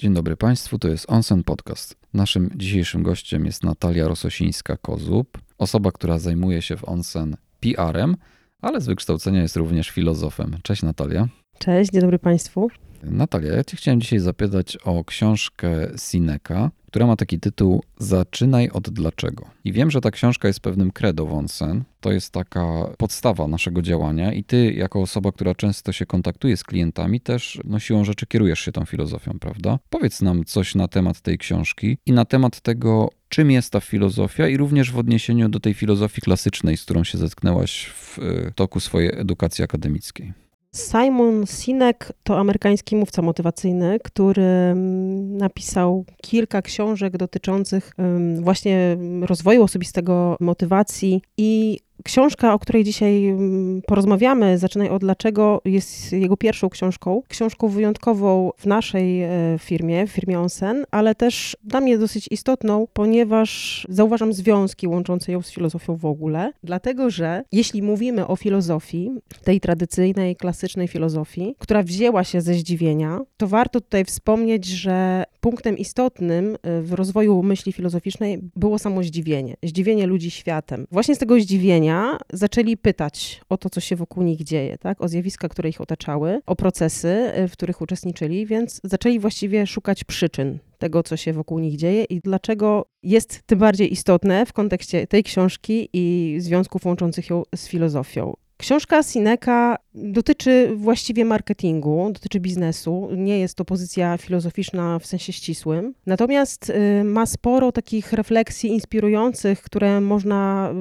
[0.00, 1.96] Dzień dobry Państwu, to jest Onsen Podcast.
[2.14, 5.24] Naszym dzisiejszym gościem jest Natalia Rososińska-Kozub,
[5.58, 8.16] osoba, która zajmuje się w Onsen PR-em,
[8.60, 10.56] ale z wykształcenia jest również filozofem.
[10.62, 11.28] Cześć Natalia.
[11.58, 12.68] Cześć, dzień dobry Państwu.
[13.02, 18.90] Natalia, ja Cię chciałem dzisiaj zapytać o książkę Sineka, która ma taki tytuł Zaczynaj od
[18.90, 19.46] dlaczego.
[19.64, 21.84] I wiem, że ta książka jest pewnym credo Wonsen.
[22.00, 22.66] To jest taka
[22.98, 27.78] podstawa naszego działania i ty, jako osoba, która często się kontaktuje z klientami, też no,
[27.78, 29.78] siłą rzeczy kierujesz się tą filozofią, prawda?
[29.90, 34.48] Powiedz nam coś na temat tej książki i na temat tego, czym jest ta filozofia
[34.48, 38.80] i również w odniesieniu do tej filozofii klasycznej, z którą się zetknęłaś w e, toku
[38.80, 40.32] swojej edukacji akademickiej.
[40.74, 47.94] Simon Sinek to amerykański mówca motywacyjny, który mm, napisał kilka książek dotyczących
[48.40, 56.12] właśnie rozwoju osobistego, motywacji i Książka, o której dzisiaj mm, porozmawiamy, Zaczynaj od dlaczego, jest
[56.12, 57.22] jego pierwszą książką.
[57.28, 59.28] Książką wyjątkową w naszej e,
[59.58, 65.42] firmie, w firmie Onsen, ale też dla mnie dosyć istotną, ponieważ zauważam związki łączące ją
[65.42, 66.52] z filozofią w ogóle.
[66.64, 69.10] Dlatego, że jeśli mówimy o filozofii,
[69.44, 75.78] tej tradycyjnej, klasycznej filozofii, która wzięła się ze zdziwienia, to warto tutaj wspomnieć, że punktem
[75.78, 79.56] istotnym e, w rozwoju myśli filozoficznej było samo zdziwienie.
[79.62, 80.86] Zdziwienie ludzi światem.
[80.90, 81.89] Właśnie z tego zdziwienia
[82.32, 85.00] zaczęli pytać o to, co się wokół nich dzieje, tak?
[85.00, 90.04] o zjawiska, które ich otaczały, o procesy, y, w których uczestniczyli, więc zaczęli właściwie szukać
[90.04, 95.06] przyczyn tego, co się wokół nich dzieje i dlaczego jest tym bardziej istotne w kontekście
[95.06, 98.34] tej książki i związków łączących ją z filozofią.
[98.60, 103.08] Książka Sineka dotyczy właściwie marketingu, dotyczy biznesu.
[103.16, 105.94] Nie jest to pozycja filozoficzna w sensie ścisłym.
[106.06, 110.72] Natomiast y, ma sporo takich refleksji inspirujących, które można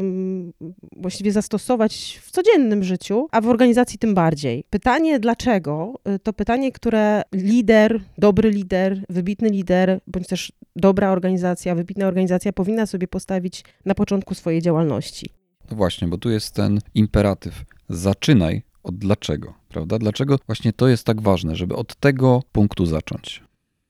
[0.61, 4.63] y, właściwie zastosować w codziennym życiu, a w organizacji tym bardziej.
[4.69, 11.75] Pytanie dlaczego y, to pytanie, które lider, dobry lider, wybitny lider, bądź też dobra organizacja,
[11.75, 15.38] wybitna organizacja powinna sobie postawić na początku swojej działalności.
[15.71, 17.63] No właśnie, bo tu jest ten imperatyw.
[17.89, 19.99] Zaczynaj od dlaczego, prawda?
[19.99, 23.43] Dlaczego właśnie to jest tak ważne, żeby od tego punktu zacząć?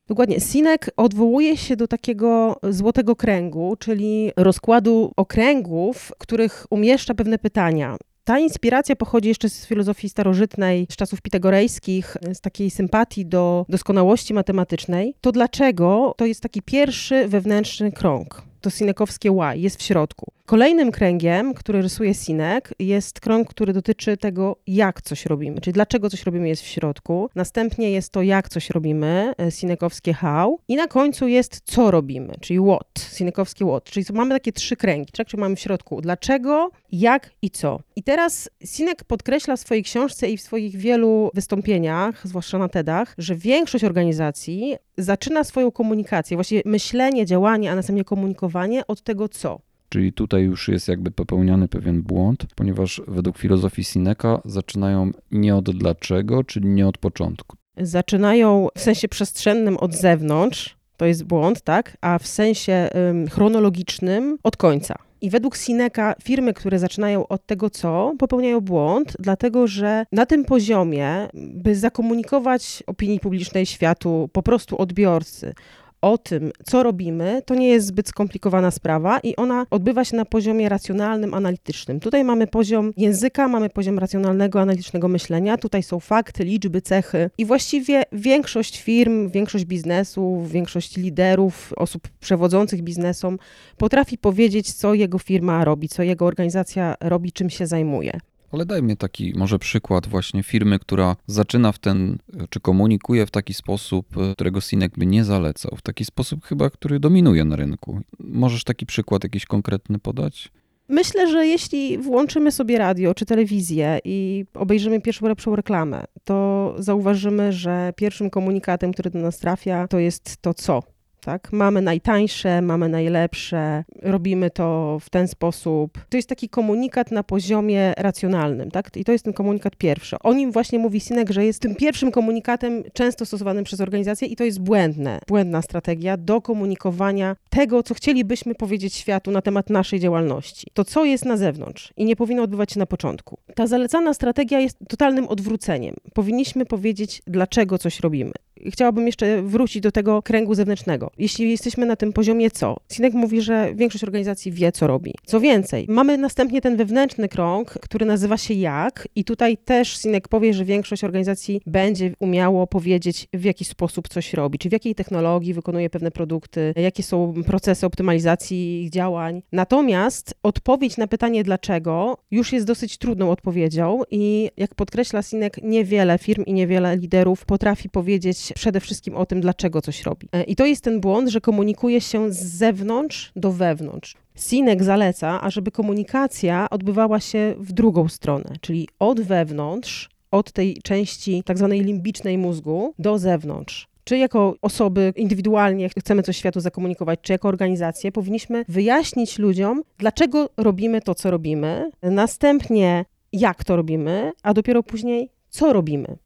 [0.08, 0.40] Dokładnie.
[0.40, 7.98] Sinek odwołuje się do takiego złotego kręgu, czyli rozkładu okręgów, których umieszcza pewne pytania.
[8.24, 14.34] Ta inspiracja pochodzi jeszcze z filozofii starożytnej, z czasów pitagorejskich, z takiej sympatii do doskonałości
[14.34, 15.16] matematycznej.
[15.22, 18.42] To dlaczego to jest taki pierwszy wewnętrzny krąg?
[18.62, 20.32] To sinekowskie Y jest w środku.
[20.50, 26.10] Kolejnym kręgiem, który rysuje Sinek, jest krąg, który dotyczy tego, jak coś robimy, czyli dlaczego
[26.10, 27.30] coś robimy jest w środku.
[27.36, 30.60] Następnie jest to, jak coś robimy, e, Sinekowskie how.
[30.68, 33.84] I na końcu jest, co robimy, czyli what, Sinekowskie what.
[33.84, 37.80] Czyli mamy takie trzy kręgi, czyli mamy w środku dlaczego, jak i co.
[37.96, 43.16] I teraz Sinek podkreśla w swojej książce i w swoich wielu wystąpieniach, zwłaszcza na TEDach,
[43.18, 49.69] że większość organizacji zaczyna swoją komunikację, właściwie myślenie, działanie, a następnie komunikowanie od tego co.
[49.90, 55.78] Czyli tutaj już jest jakby popełniany pewien błąd, ponieważ według filozofii Sineka zaczynają nie od
[55.78, 57.58] dlaczego, czyli nie od początku.
[57.78, 61.98] Zaczynają w sensie przestrzennym od zewnątrz, to jest błąd, tak?
[62.02, 64.96] A w sensie ym, chronologicznym od końca.
[65.22, 70.46] I według Sineka firmy, które zaczynają od tego co, popełniają błąd, dlatego że na tym
[70.46, 75.54] poziomie, by zakomunikować opinii publicznej światu, po prostu odbiorcy,
[76.02, 80.26] o tym, co robimy, to nie jest zbyt skomplikowana sprawa i ona odbywa się na
[80.26, 82.00] poziomie racjonalnym, analitycznym.
[82.00, 87.46] Tutaj mamy poziom języka, mamy poziom racjonalnego, analitycznego myślenia, tutaj są fakty, liczby, cechy i
[87.46, 93.38] właściwie większość firm, większość biznesów, większość liderów, osób przewodzących biznesom
[93.78, 98.20] potrafi powiedzieć, co jego firma robi, co jego organizacja robi, czym się zajmuje.
[98.52, 102.18] Ale daj mi taki może przykład właśnie firmy, która zaczyna w ten,
[102.50, 107.00] czy komunikuje w taki sposób, którego Sinek by nie zalecał, w taki sposób chyba, który
[107.00, 108.02] dominuje na rynku.
[108.20, 110.52] Możesz taki przykład jakiś konkretny podać?
[110.88, 117.54] Myślę, że jeśli włączymy sobie radio czy telewizję i obejrzymy pierwszą lepszą reklamę, to zauważymy,
[117.54, 120.84] że pierwszym komunikatem, który do nas trafia, to jest to co
[121.30, 121.54] tak?
[121.54, 126.06] Mamy najtańsze, mamy najlepsze, robimy to w ten sposób.
[126.10, 128.98] To jest taki komunikat na poziomie racjonalnym, tak?
[128.98, 130.16] I to jest ten komunikat pierwszy.
[130.24, 134.36] O nim właśnie mówi Sinek, że jest tym pierwszym komunikatem często stosowanym przez organizacje i
[134.36, 140.00] to jest błędne, błędna strategia do komunikowania tego, co chcielibyśmy powiedzieć światu na temat naszej
[140.00, 140.68] działalności.
[140.74, 143.38] To, co jest na zewnątrz i nie powinno odbywać się na początku.
[143.56, 145.96] Ta zalecana strategia jest totalnym odwróceniem.
[146.14, 148.32] Powinniśmy powiedzieć, dlaczego coś robimy.
[148.66, 151.12] Chciałabym jeszcze wrócić do tego kręgu zewnętrznego.
[151.18, 152.78] Jeśli jesteśmy na tym poziomie co?
[152.92, 155.14] Sinek mówi, że większość organizacji wie, co robi.
[155.26, 160.28] Co więcej, mamy następnie ten wewnętrzny krąg, który nazywa się jak i tutaj też Sinek
[160.28, 164.96] powie, że większość organizacji będzie umiało powiedzieć, w jaki sposób coś robi, czy w jakiej
[164.96, 169.42] technologii wykonuje pewne produkty, jakie są procesy optymalizacji ich działań.
[169.52, 176.18] Natomiast odpowiedź na pytanie dlaczego już jest dosyć trudną odpowiedzią i jak podkreśla Sinek, niewiele
[176.18, 180.28] firm i niewiele liderów potrafi powiedzieć przede wszystkim o tym, dlaczego coś robi.
[180.32, 184.16] E, I to jest ten błąd, że komunikuje się z zewnątrz do wewnątrz.
[184.36, 191.44] Sinek zaleca, ażeby komunikacja odbywała się w drugą stronę, czyli od wewnątrz, od tej części
[191.46, 197.34] tak zwanej limbicznej mózgu do zewnątrz czy jako osoby indywidualnie chcemy coś światu zakomunikować, czy
[197.34, 204.54] jako organizacje, powinniśmy wyjaśnić ludziom, dlaczego robimy to, co robimy, następnie jak to robimy, a
[204.54, 206.18] dopiero później co robimy.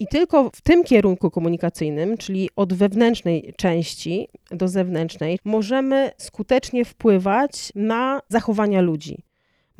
[0.00, 7.72] I tylko w tym kierunku komunikacyjnym, czyli od wewnętrznej części do zewnętrznej, możemy skutecznie wpływać
[7.74, 9.18] na zachowania ludzi.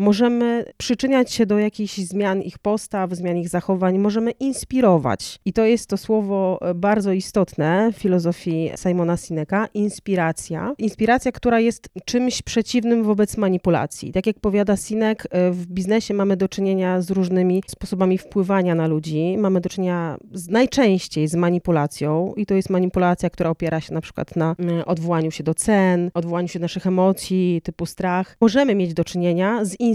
[0.01, 5.39] Możemy przyczyniać się do jakichś zmian ich postaw, zmian ich zachowań, możemy inspirować.
[5.45, 10.75] I to jest to słowo e, bardzo istotne w filozofii Simona Sineka inspiracja.
[10.79, 14.13] Inspiracja, która jest czymś przeciwnym wobec manipulacji.
[14.13, 18.87] Tak jak powiada Sinek, e, w biznesie mamy do czynienia z różnymi sposobami wpływania na
[18.87, 19.37] ludzi.
[19.39, 24.01] Mamy do czynienia z, najczęściej z manipulacją, i to jest manipulacja, która opiera się na
[24.01, 24.57] przykład na
[24.87, 28.37] odwołaniu się do cen, odwołaniu się do naszych emocji, typu strach.
[28.41, 29.90] Możemy mieć do czynienia z inspiracją.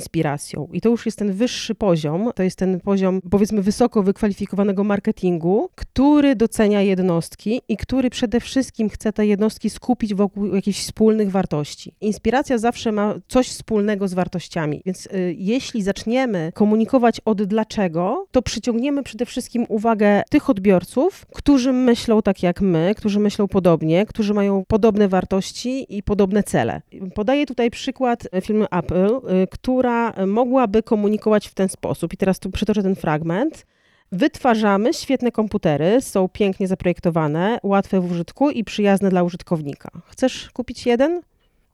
[0.74, 5.70] I to już jest ten wyższy poziom, to jest ten poziom, powiedzmy, wysoko wykwalifikowanego marketingu,
[5.76, 11.94] który docenia jednostki i który przede wszystkim chce te jednostki skupić wokół jakichś wspólnych wartości.
[12.02, 18.42] Inspiracja zawsze ma coś wspólnego z wartościami, więc y, jeśli zaczniemy komunikować od dlaczego, to
[18.42, 24.34] przyciągniemy przede wszystkim uwagę tych odbiorców, którzy myślą tak jak my, którzy myślą podobnie, którzy
[24.34, 26.82] mają podobne wartości i podobne cele.
[27.16, 32.14] Podaję tutaj przykład filmu Apple, y, który która mogłaby komunikować w ten sposób.
[32.14, 33.66] I teraz tu przytoczę ten fragment.
[34.12, 39.90] Wytwarzamy świetne komputery, są pięknie zaprojektowane, łatwe w użytku i przyjazne dla użytkownika.
[40.06, 41.22] Chcesz kupić jeden?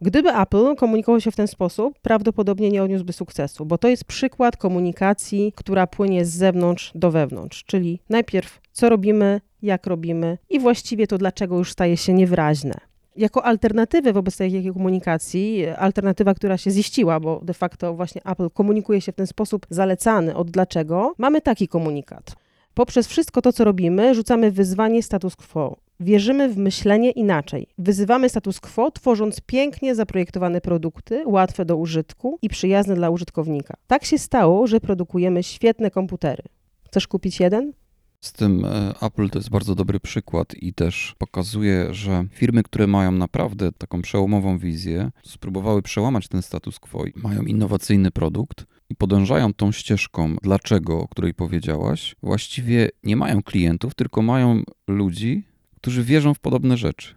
[0.01, 4.57] Gdyby Apple komunikował się w ten sposób, prawdopodobnie nie odniósłby sukcesu, bo to jest przykład
[4.57, 11.07] komunikacji, która płynie z zewnątrz do wewnątrz, czyli najpierw co robimy, jak robimy i właściwie
[11.07, 17.19] to dlaczego już staje się niewyraźne jako alternatywę wobec takiej komunikacji, alternatywa, która się ziściła,
[17.19, 21.67] bo de facto właśnie Apple komunikuje się w ten sposób zalecany od dlaczego, mamy taki
[21.67, 22.35] komunikat.
[22.73, 25.77] Poprzez wszystko to, co robimy, rzucamy wyzwanie status quo.
[25.99, 27.67] Wierzymy w myślenie inaczej.
[27.77, 33.73] Wyzywamy status quo, tworząc pięknie zaprojektowane produkty, łatwe do użytku i przyjazne dla użytkownika.
[33.87, 36.43] Tak się stało, że produkujemy świetne komputery.
[36.85, 37.73] Chcesz kupić jeden?
[38.21, 42.87] Z tym e, Apple to jest bardzo dobry przykład i też pokazuje, że firmy, które
[42.87, 48.95] mają naprawdę taką przełomową wizję, spróbowały przełamać ten status quo i mają innowacyjny produkt i
[48.95, 55.43] podążają tą ścieżką, dlaczego, o której powiedziałaś, właściwie nie mają klientów, tylko mają ludzi,
[55.75, 57.15] którzy wierzą w podobne rzeczy.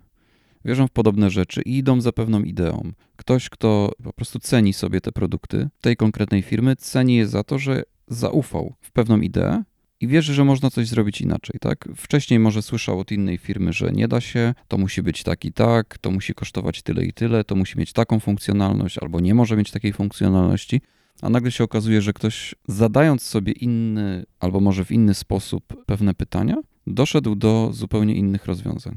[0.64, 2.92] Wierzą w podobne rzeczy i idą za pewną ideą.
[3.16, 7.58] Ktoś, kto po prostu ceni sobie te produkty tej konkretnej firmy, ceni je za to,
[7.58, 9.62] że zaufał w pewną ideę
[10.04, 11.88] i wierzy, że można coś zrobić inaczej, tak?
[11.96, 15.52] Wcześniej może słyszał od innej firmy, że nie da się, to musi być tak i
[15.52, 19.56] tak, to musi kosztować tyle i tyle, to musi mieć taką funkcjonalność, albo nie może
[19.56, 20.80] mieć takiej funkcjonalności,
[21.22, 26.14] a nagle się okazuje, że ktoś zadając sobie inny, albo może w inny sposób pewne
[26.14, 28.94] pytania, doszedł do zupełnie innych rozwiązań.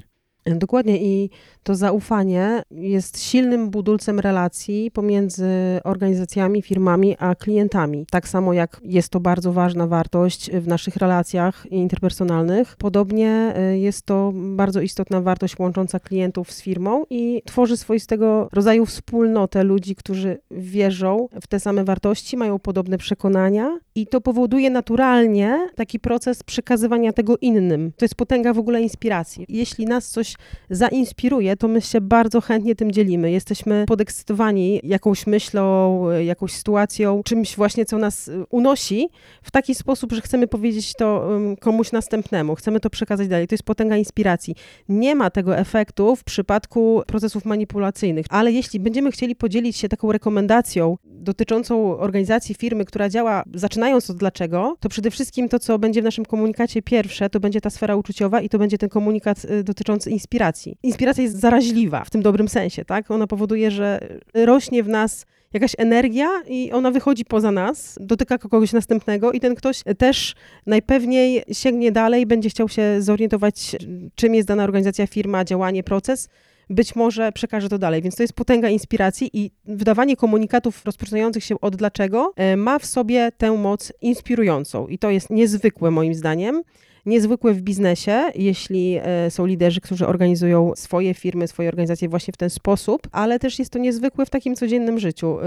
[0.55, 1.29] Dokładnie i
[1.63, 5.49] to zaufanie jest silnym budulcem relacji pomiędzy
[5.83, 8.05] organizacjami, firmami a klientami.
[8.11, 14.05] Tak samo jak jest to bardzo ważna wartość w naszych relacjach interpersonalnych, podobnie y, jest
[14.05, 20.37] to bardzo istotna wartość łącząca klientów z firmą i tworzy swoistego rodzaju wspólnotę ludzi, którzy
[20.51, 27.13] wierzą w te same wartości, mają podobne przekonania i to powoduje naturalnie taki proces przekazywania
[27.13, 27.91] tego innym.
[27.97, 29.45] To jest potęga w ogóle inspiracji.
[29.49, 30.35] Jeśli nas coś
[30.69, 33.31] zainspiruje, to my się bardzo chętnie tym dzielimy.
[33.31, 39.09] Jesteśmy podekscytowani jakąś myślą, jakąś sytuacją, czymś właśnie, co nas y, unosi
[39.43, 43.47] w taki sposób, że chcemy powiedzieć to komuś następnemu, chcemy to przekazać dalej.
[43.47, 44.55] To jest potęga inspiracji.
[44.89, 50.11] Nie ma tego efektu w przypadku procesów manipulacyjnych, ale jeśli będziemy chcieli podzielić się taką
[50.11, 53.43] rekomendacją dotyczącą organizacji firmy, która działa,
[53.87, 57.61] zaczynając od dlaczego, to przede wszystkim to, co będzie w naszym komunikacie pierwsze, to będzie
[57.61, 60.77] ta sfera uczuciowa i to będzie ten komunikat y, dotyczący inspiracji.
[60.83, 63.11] Inspiracja jest zaraźliwa w tym dobrym sensie, tak?
[63.11, 63.99] Ona powoduje, że
[64.33, 69.55] rośnie w nas jakaś energia i ona wychodzi poza nas, dotyka kogoś następnego i ten
[69.55, 73.75] ktoś też najpewniej sięgnie dalej, będzie chciał się zorientować,
[74.15, 76.29] czym jest dana organizacja, firma, działanie, proces.
[76.69, 81.61] Być może przekaże to dalej, więc to jest potęga inspiracji i wydawanie komunikatów rozpoczynających się
[81.61, 84.87] od dlaczego e, ma w sobie tę moc inspirującą.
[84.87, 86.61] I to jest niezwykłe moim zdaniem.
[87.05, 92.37] Niezwykłe w biznesie, jeśli e, są liderzy, którzy organizują swoje firmy, swoje organizacje właśnie w
[92.37, 95.37] ten sposób, ale też jest to niezwykłe w takim codziennym życiu.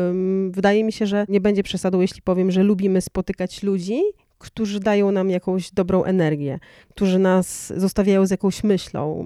[0.51, 4.03] Wydaje mi się, że nie będzie przesadą, jeśli powiem, że lubimy spotykać ludzi,
[4.41, 9.25] którzy dają nam jakąś dobrą energię, którzy nas zostawiają z jakąś myślą,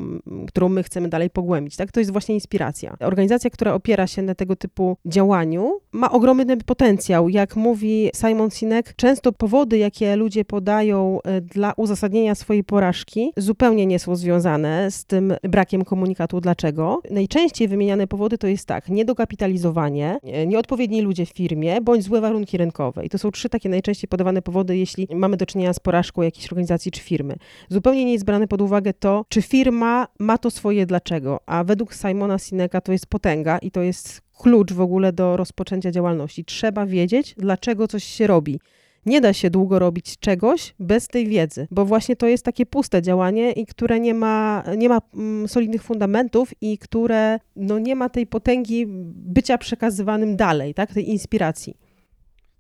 [0.49, 1.77] którą my chcemy dalej pogłębić.
[1.77, 1.93] Tak?
[1.93, 2.97] To jest właśnie inspiracja.
[3.01, 7.29] Organizacja, która opiera się na tego typu działaniu, ma ogromny potencjał.
[7.29, 13.87] Jak mówi Simon Sinek, często powody, jakie ludzie podają e, dla uzasadnienia swojej porażki, zupełnie
[13.87, 17.01] nie są związane z tym brakiem komunikatu dlaczego.
[17.11, 23.05] Najczęściej wymieniane powody to jest tak, niedokapitalizowanie, nieodpowiedni ludzie w firmie, bądź złe warunki rynkowe.
[23.07, 26.47] I to są trzy takie najczęściej podawane powody, jeśli mamy do czynienia z porażką jakiejś
[26.47, 27.37] organizacji czy firmy.
[27.69, 31.95] Zupełnie nie jest brane pod uwagę to, czy firma ma to swoje dlaczego, a według
[31.95, 36.45] Simona Sineka to jest potęga i to jest klucz w ogóle do rozpoczęcia działalności.
[36.45, 38.61] Trzeba wiedzieć, dlaczego coś się robi.
[39.07, 43.03] Nie da się długo robić czegoś bez tej wiedzy, bo właśnie to jest takie puste
[43.03, 48.09] działanie i które nie ma, nie ma mm, solidnych fundamentów i które no, nie ma
[48.09, 48.85] tej potęgi
[49.15, 51.77] bycia przekazywanym dalej, tak, tej inspiracji.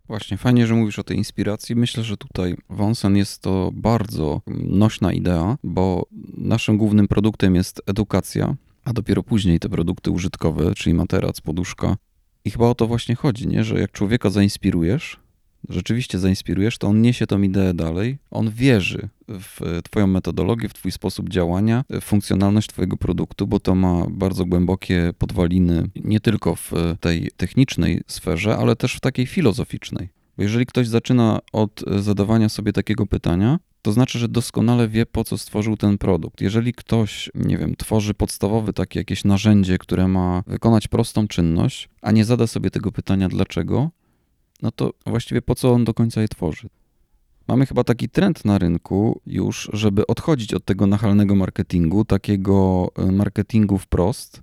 [0.09, 1.77] Właśnie, fajnie, że mówisz o tej inspiracji.
[1.77, 6.07] Myślę, że tutaj Wonsen jest to bardzo nośna idea, bo
[6.37, 11.97] naszym głównym produktem jest edukacja, a dopiero później te produkty użytkowe, czyli materac, poduszka.
[12.45, 13.65] I chyba o to właśnie chodzi, nie?
[13.65, 15.24] że jak człowieka zainspirujesz,
[15.69, 20.93] rzeczywiście zainspirujesz, to on niesie tą ideę dalej, on wierzy w Twoją metodologię, w Twój
[20.93, 26.73] sposób działania, w funkcjonalność Twojego produktu, bo to ma bardzo głębokie podwaliny nie tylko w
[27.01, 30.09] tej technicznej sferze, ale też w takiej filozoficznej.
[30.37, 35.25] Bo jeżeli ktoś zaczyna od zadawania sobie takiego pytania, to znaczy, że doskonale wie, po
[35.25, 36.41] co stworzył ten produkt.
[36.41, 42.13] Jeżeli ktoś, nie wiem, tworzy podstawowe takie jakieś narzędzie, które ma wykonać prostą czynność, a
[42.13, 43.91] nie zada sobie tego pytania dlaczego,
[44.65, 46.69] no to właściwie po co on do końca je tworzy?
[47.49, 53.13] Mamy chyba taki trend na rynku już, żeby odchodzić od tego nachalnego marketingu, takiego e,
[53.13, 54.43] marketingu wprost.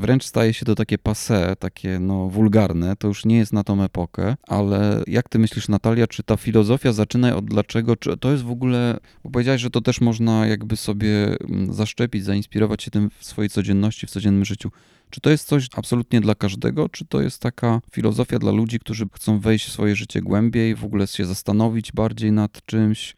[0.00, 3.82] Wręcz staje się to takie passe, takie no wulgarne, to już nie jest na tą
[3.82, 8.42] epokę, ale jak ty myślisz Natalia, czy ta filozofia zaczyna od dlaczego, czy to jest
[8.42, 13.10] w ogóle, bo powiedziałeś, że to też można jakby sobie mm, zaszczepić, zainspirować się tym
[13.18, 14.70] w swojej codzienności, w codziennym życiu.
[15.10, 19.06] Czy to jest coś absolutnie dla każdego, czy to jest taka filozofia dla ludzi, którzy
[19.12, 23.16] chcą wejść w swoje życie głębiej, w ogóle się zastanowić bardziej nad czymś?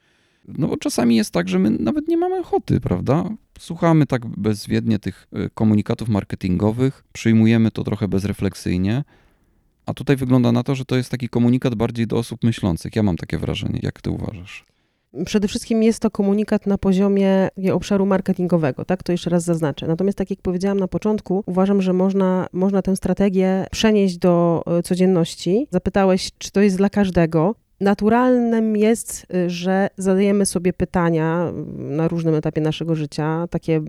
[0.48, 3.30] No bo czasami jest tak, że my nawet nie mamy ochoty, prawda?
[3.58, 9.04] Słuchamy tak bezwiednie tych y, komunikatów marketingowych, przyjmujemy to trochę bezrefleksyjnie,
[9.86, 12.96] a tutaj wygląda na to, że to jest taki komunikat bardziej do osób myślących.
[12.96, 13.80] Ja mam takie wrażenie.
[13.82, 14.64] Jak ty uważasz?
[15.24, 19.02] Przede wszystkim jest to komunikat na poziomie obszaru marketingowego, tak?
[19.02, 19.86] To jeszcze raz zaznaczę.
[19.86, 24.82] Natomiast tak jak powiedziałam na początku, uważam, że można, można tę strategię przenieść do e,
[24.82, 25.66] codzienności.
[25.70, 32.34] Zapytałeś, czy to jest dla każdego naturalnym jest, y, że zadajemy sobie pytania na różnym
[32.34, 33.80] etapie naszego życia, takie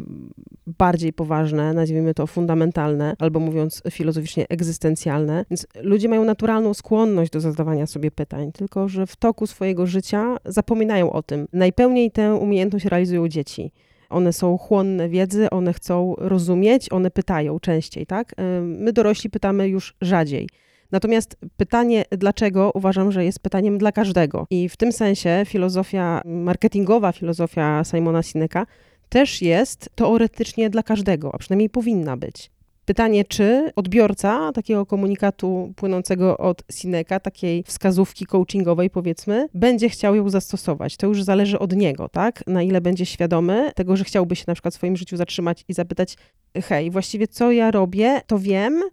[0.67, 5.46] bardziej poważne, nazwijmy to fundamentalne, albo mówiąc filozoficznie egzystencjalne.
[5.50, 10.38] Więc ludzie mają naturalną skłonność do zadawania sobie pytań, tylko że w toku swojego życia
[10.46, 11.48] zapominają o tym.
[11.53, 13.72] Najpełniej tę umiejętność realizują dzieci.
[14.10, 18.31] One są chłonne wiedzy, one chcą rozumieć, one pytają częściej, tak?
[18.31, 20.50] Y, my dorośli pytamy już rzadziej.
[20.91, 24.48] Natomiast pytanie dlaczego uważam, że jest pytaniem dla każdego.
[24.50, 28.65] I w tym sensie filozofia marketingowa, filozofia Simona Sineka
[29.10, 32.51] też jest teoretycznie dla każdego, a przynajmniej powinna być.
[32.86, 40.29] Pytanie, czy odbiorca takiego komunikatu płynącego od Sineka, takiej wskazówki coachingowej powiedzmy, będzie chciał ją
[40.29, 40.98] zastosować.
[40.98, 42.43] To już zależy od niego, tak?
[42.48, 45.74] Na ile będzie świadomy tego, że chciałby się na przykład w swoim życiu zatrzymać i
[45.74, 46.15] zapytać,
[46.63, 48.84] hej, właściwie co ja robię, to wiem,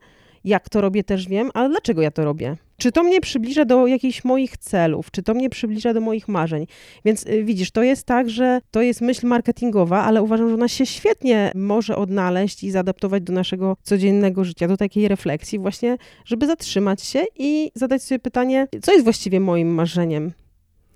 [0.46, 2.56] jak to robię, też wiem, ale dlaczego ja to robię?
[2.76, 5.10] Czy to mnie przybliża do jakichś moich celów?
[5.10, 6.66] Czy to mnie przybliża do moich marzeń?
[7.04, 10.68] Więc y, widzisz, to jest tak, że to jest myśl marketingowa, ale uważam, że ona
[10.68, 16.46] się świetnie może odnaleźć i zaadaptować do naszego codziennego życia, do takiej refleksji właśnie, żeby
[16.46, 20.32] zatrzymać się i zadać sobie pytanie, co jest właściwie moim marzeniem?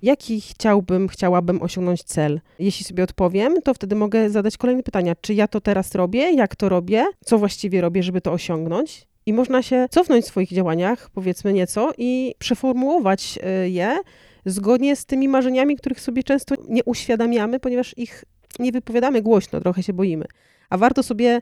[0.01, 2.41] Jaki chciałbym, chciałabym osiągnąć cel?
[2.59, 5.15] Jeśli sobie odpowiem, to wtedy mogę zadać kolejne pytania.
[5.21, 6.31] Czy ja to teraz robię?
[6.31, 7.05] Jak to robię?
[7.25, 9.10] Co właściwie robię, żeby to osiągnąć?
[9.25, 13.97] I można się cofnąć w swoich działaniach, powiedzmy nieco, i przeformułować y, je
[14.45, 18.25] zgodnie z tymi marzeniami, których sobie często nie uświadamiamy, ponieważ ich
[18.59, 20.25] nie wypowiadamy głośno, trochę się boimy.
[20.69, 21.41] A warto sobie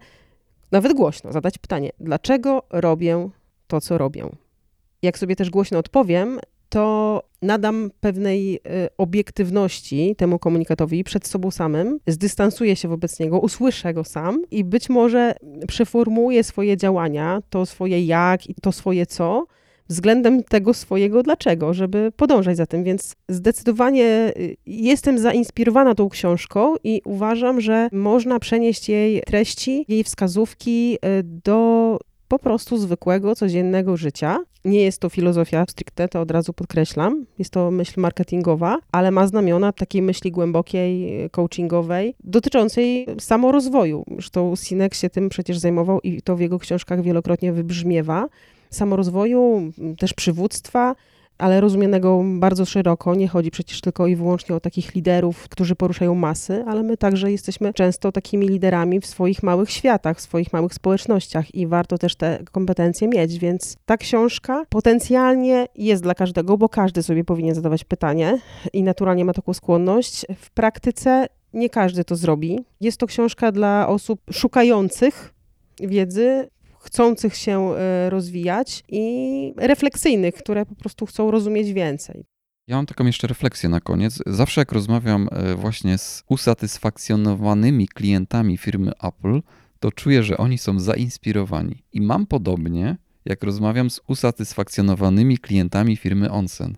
[0.72, 3.30] nawet głośno zadać pytanie, dlaczego robię
[3.68, 4.36] to, co robią.
[5.02, 8.60] Jak sobie też głośno odpowiem, to nadam pewnej y,
[8.98, 14.90] obiektywności temu komunikatowi przed sobą samym, zdystansuję się wobec niego, usłyszę go sam i być
[14.90, 15.36] może
[15.68, 19.46] przeformułuję swoje działania, to swoje jak i to swoje co,
[19.90, 22.84] względem tego swojego dlaczego, żeby podążać za tym.
[22.84, 30.04] Więc zdecydowanie y, jestem zainspirowana tą książką i uważam, że można przenieść jej treści, jej
[30.04, 32.00] wskazówki y, do
[32.30, 34.40] po prostu zwykłego, codziennego życia.
[34.66, 37.26] Nie jest to filozofia stricte, to od razu podkreślam.
[37.40, 44.04] Jest to myśl marketingowa, ale ma znamiona takiej myśli głębokiej, coachingowej, dotyczącej samorozwoju.
[44.12, 48.28] Zresztą Sinek się tym przecież zajmował i to w jego książkach wielokrotnie wybrzmiewa.
[48.70, 50.96] Samorozwoju, też przywództwa,
[51.40, 53.16] ale rozumianego bardzo szeroko.
[53.16, 57.32] Nie chodzi przecież tylko i wyłącznie o takich liderów, którzy poruszają masy, ale my także
[57.32, 62.16] jesteśmy często takimi liderami w swoich małych światach, w swoich małych społecznościach i warto też
[62.16, 63.40] te kompetencje mieć.
[63.40, 68.40] Więc ta książka potencjalnie jest dla każdego, bo każdy sobie powinien zadawać pytanie
[68.74, 70.26] i naturalnie ma taką skłonność.
[70.36, 72.60] W praktyce nie każdy to zrobi.
[72.82, 75.34] Jest to książka dla osób szukających
[75.80, 82.26] wiedzy, chcących się e, rozwijać i refleksyjnych, które po prostu chcą rozumieć więcej.
[82.68, 84.20] Ja mam taką jeszcze refleksję na koniec.
[84.26, 89.42] Zawsze jak rozmawiam e, właśnie z usatysfakcjonowanymi klientami firmy Apple,
[89.80, 91.84] to czuję, że oni są zainspirowani.
[91.94, 96.78] I mam podobnie, jak rozmawiam z usatysfakcjonowanymi klientami firmy Onsen.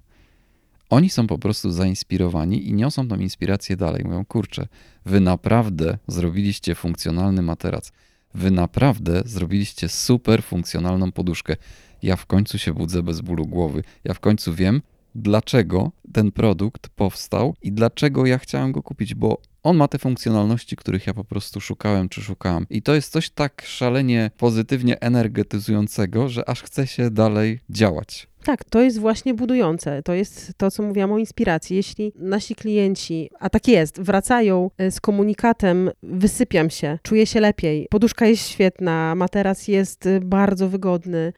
[0.90, 4.04] Oni są po prostu zainspirowani i niosą tą inspirację dalej.
[4.04, 4.68] Mówią, kurczę,
[5.06, 7.92] wy naprawdę zrobiliście funkcjonalny materac.
[8.34, 11.56] Wy naprawdę zrobiliście super funkcjonalną poduszkę.
[12.04, 13.84] Ja w końcu się budzę bez bólu głowy.
[14.04, 14.82] Ja w końcu wiem,
[15.16, 20.76] dlaczego ten produkt powstał i dlaczego ja chciałem go kupić, bo on ma te funkcjonalności,
[20.76, 22.66] których ja po prostu szukałem czy szukałam.
[22.70, 28.31] I to jest coś tak szalenie pozytywnie energetyzującego, że aż chce się dalej działać.
[28.44, 30.04] Tak, to jest właśnie budujące.
[30.04, 31.76] To jest to, co mówiłam o inspiracji.
[31.76, 37.88] Jeśli nasi klienci, a tak jest, wracają e, z komunikatem, wysypiam się, czuję się lepiej,
[37.90, 41.34] poduszka jest świetna, materac jest e, bardzo wygodny.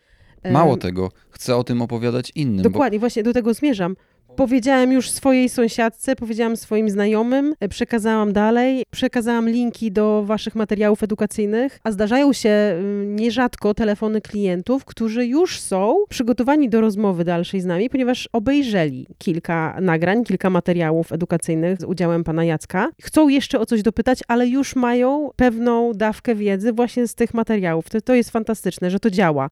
[0.51, 2.62] Mało tego, chcę o tym opowiadać innym.
[2.62, 3.00] Dokładnie, bo...
[3.00, 3.95] właśnie do tego zmierzam.
[4.36, 11.04] Powiedziałam już swojej sąsiadce, powiedziałam swoim znajomym, e, przekazałam dalej, przekazałam linki do waszych materiałów
[11.04, 17.62] edukacyjnych, a zdarzają się mm, nierzadko telefony klientów, którzy już są przygotowani do rozmowy dalszej
[17.62, 22.89] z nami, ponieważ obejrzeli kilka nagrań, kilka materiałów edukacyjnych z udziałem pana Jacka.
[23.02, 27.89] Chcą jeszcze o coś dopytać, ale już mają pewną dawkę wiedzy właśnie z tych materiałów.
[27.89, 29.48] To, to jest fantastyczne, że to działa.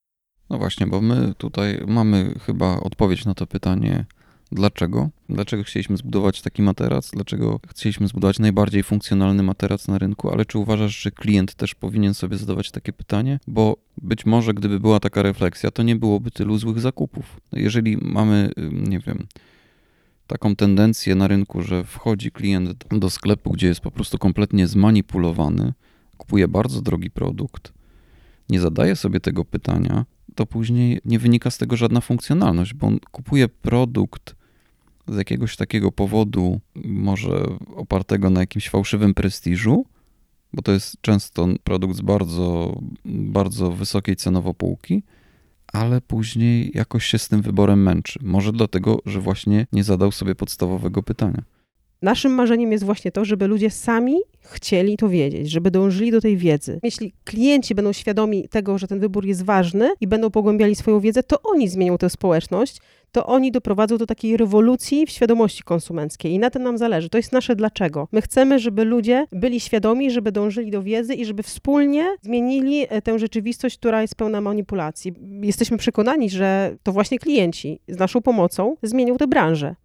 [0.50, 4.06] No właśnie, bo my tutaj mamy chyba odpowiedź na to pytanie
[4.52, 5.10] Dlaczego?
[5.30, 7.12] Dlaczego chcieliśmy zbudować taki materac?
[7.12, 10.30] Dlaczego chcieliśmy zbudować najbardziej funkcjonalny materac na rynku?
[10.30, 13.40] Ale czy uważasz, że klient też powinien sobie zadawać takie pytanie?
[13.48, 17.42] Bo być może gdyby była taka refleksja, to nie byłoby tylu złych zakupów.
[17.52, 19.28] Jeżeli mamy, nie wiem,
[20.28, 25.74] taką tendencję na rynku, że wchodzi klient do sklepu, gdzie jest po prostu kompletnie zmanipulowany,
[26.18, 27.74] kupuje bardzo drogi produkt,
[28.50, 33.00] nie zadaje sobie tego pytania, to później nie wynika z tego żadna funkcjonalność, bo on
[33.12, 34.41] kupuje produkt
[35.12, 37.44] z jakiegoś takiego powodu, może
[37.76, 39.86] opartego na jakimś fałszywym prestiżu,
[40.54, 45.04] bo to jest często produkt z bardzo, bardzo wysokiej cenowo półki,
[45.74, 48.20] ale później jakoś się z tym wyborem męczy.
[48.24, 51.44] Może dlatego, że właśnie nie zadał sobie podstawowego pytania.
[52.02, 56.38] Naszym marzeniem jest właśnie to, żeby ludzie sami chcieli to wiedzieć, żeby dążyli do tej
[56.38, 56.80] wiedzy.
[56.84, 61.24] Jeśli klienci będą świadomi tego, że ten wybór jest ważny i będą pogłębiali swoją wiedzę,
[61.24, 62.78] to oni zmienią tę społeczność,
[63.12, 67.10] to oni doprowadzą do takiej rewolucji w świadomości konsumenckiej i na tym nam zależy.
[67.10, 68.08] To jest nasze dlaczego.
[68.12, 73.02] My chcemy, żeby ludzie byli świadomi, żeby dążyli do wiedzy i żeby wspólnie zmienili e,
[73.02, 75.14] tę rzeczywistość, która jest pełna manipulacji.
[75.42, 79.76] Jesteśmy przekonani, że to właśnie klienci z naszą pomocą zmienią tę branżę.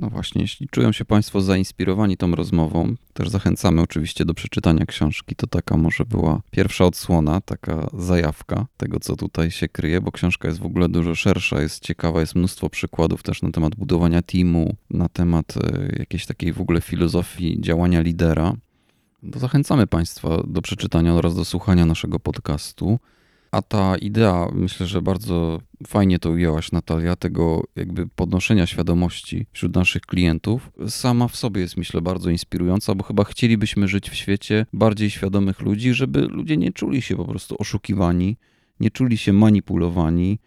[0.00, 5.36] No właśnie, jeśli czują się Państwo zainspirowani tą rozmową, też zachęcamy oczywiście do przeczytania książki.
[5.36, 10.48] To taka może była pierwsza odsłona, taka zajawka tego, co tutaj się kryje, bo książka
[10.48, 14.76] jest w ogóle dużo szersza, jest ciekawa, jest mnóstwo przykładów też na temat budowania teamu,
[14.90, 18.52] na temat e, jakiejś takiej w ogóle filozofii działania lidera.
[19.32, 22.98] To zachęcamy Państwa do przeczytania oraz do słuchania naszego podcastu.
[23.50, 29.74] A ta idea, myślę, że bardzo fajnie to ujęłaś, Natalia, tego jakby podnoszenia świadomości wśród
[29.74, 34.66] naszych klientów, sama w sobie jest, myślę, bardzo inspirująca, bo chyba chcielibyśmy żyć w świecie
[34.72, 38.36] bardziej świadomych ludzi, żeby ludzie nie czuli się po prostu oszukiwani,
[38.80, 40.38] nie czuli się manipulowani,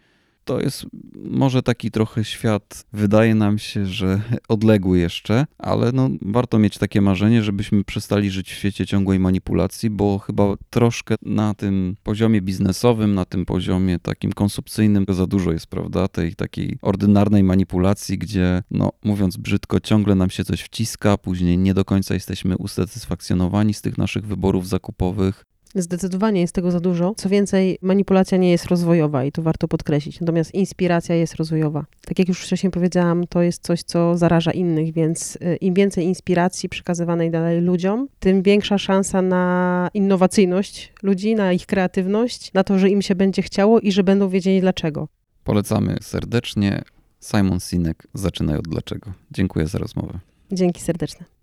[0.44, 6.58] to jest może taki trochę świat, wydaje nam się, że odległy jeszcze, ale no, warto
[6.58, 11.96] mieć takie marzenie, żebyśmy przestali żyć w świecie ciągłej manipulacji, bo chyba troszkę na tym
[12.02, 18.18] poziomie biznesowym, na tym poziomie takim konsumpcyjnym za dużo jest, prawda, tej takiej ordynarnej manipulacji,
[18.18, 23.74] gdzie, no mówiąc brzydko, ciągle nam się coś wciska, później nie do końca jesteśmy usatysfakcjonowani
[23.74, 25.44] z tych naszych wyborów zakupowych.
[25.74, 27.14] Zdecydowanie jest tego za dużo.
[27.16, 30.20] Co więcej, manipulacja nie jest rozwojowa i to warto podkreślić.
[30.20, 31.84] Natomiast inspiracja jest rozwojowa.
[32.06, 36.04] Tak jak już wcześniej powiedziałam, to jest coś, co zaraża innych, więc y, im więcej
[36.04, 42.78] inspiracji przekazywanej dalej ludziom, tym większa szansa na innowacyjność ludzi, na ich kreatywność, na to,
[42.78, 45.08] że im się będzie chciało i że będą wiedzieli dlaczego.
[45.44, 46.82] Polecamy serdecznie.
[47.20, 49.12] Simon Sinek, zaczynaj od dlaczego.
[49.30, 50.18] Dziękuję za rozmowę.
[50.52, 51.33] Dzięki serdeczne.